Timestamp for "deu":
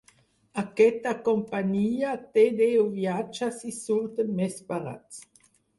2.65-2.91